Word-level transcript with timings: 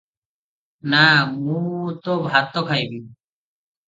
ନାଁ 0.93 1.11
ମୁଁ 1.33 1.59
ତ 2.07 2.15
ଭାତ 2.29 2.65
ଖାଇବି।" 2.71 2.99